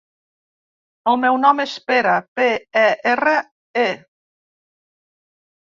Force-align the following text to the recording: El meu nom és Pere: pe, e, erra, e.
El 1.11 1.19
meu 1.25 1.37
nom 1.43 1.61
és 1.65 1.75
Pere: 1.91 2.15
pe, 2.41 2.49
e, 2.85 2.87
erra, 3.13 3.37
e. 3.85 3.87